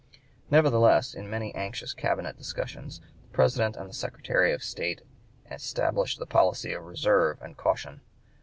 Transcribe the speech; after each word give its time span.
Nevertheless, 0.49 1.13
in 1.13 1.29
many 1.29 1.53
anxious 1.53 1.93
cabinet 1.93 2.35
discussions, 2.35 3.01
the 3.21 3.27
President 3.33 3.75
and 3.75 3.87
the 3.87 3.93
Secretary 3.93 4.51
of 4.51 4.63
State 4.63 5.03
established 5.51 6.17
the 6.17 6.25
policy 6.25 6.73
of 6.73 6.85
reserve 6.85 7.37
and 7.39 7.55
caution. 7.55 8.01